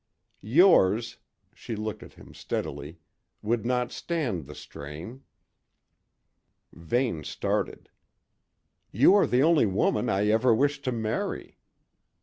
[0.41, 1.17] Yours"
[1.53, 2.97] she looked at him steadily
[3.43, 5.21] "would not stand the strain."
[6.73, 7.87] Vane started.
[8.91, 11.59] "You are the only woman I ever wished to marry."